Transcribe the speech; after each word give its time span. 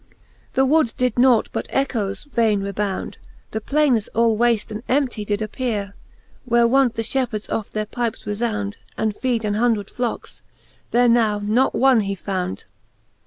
The 0.53 0.65
woods 0.65 0.93
did 0.93 1.19
nought 1.19 1.49
but 1.51 1.67
ecchoes 1.69 2.23
vaine 2.33 2.63
rebound; 2.63 3.19
The 3.51 3.61
plaines 3.61 4.07
all 4.15 4.35
wafte 4.35 4.71
and 4.71 4.81
emptie 4.89 5.23
did 5.25 5.41
appeare: 5.43 5.93
Where 6.43 6.67
wont 6.67 6.95
the 6.95 7.03
fhepheards 7.03 7.47
oft 7.51 7.73
their 7.73 7.85
pypes 7.85 8.25
refound, 8.25 8.77
And 8.97 9.15
feed 9.15 9.45
an 9.45 9.53
hundred 9.53 9.91
flocks, 9.91 10.41
there 10.89 11.07
now 11.07 11.37
not 11.37 11.75
one 11.75 11.99
he 11.99 12.15
found. 12.15 12.65